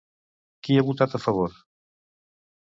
[0.67, 1.53] Qui ha votat a favor?